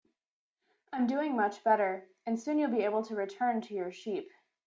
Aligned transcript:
I'm 0.91 1.05
doing 1.05 1.35
much 1.37 1.63
better, 1.63 2.07
and 2.25 2.39
soon 2.39 2.57
you'll 2.57 2.71
be 2.71 2.81
able 2.81 3.03
to 3.03 3.15
return 3.15 3.61
to 3.61 3.75
your 3.75 3.91
sheep. 3.91 4.31